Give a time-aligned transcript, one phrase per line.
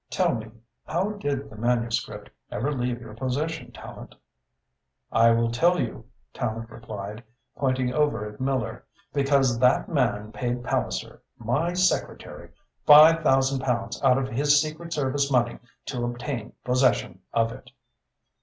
[0.09, 0.49] "Tell me,
[0.83, 4.15] how did the manuscript ever leave your possession, Tallente?"
[5.11, 7.23] "I will tell you," Tallente replied,
[7.55, 8.83] pointing over at Miller.
[9.13, 12.49] "Because that man paid Palliser, my secretary,
[12.83, 17.69] five thousand pounds out of his secret service money to obtain possession of it."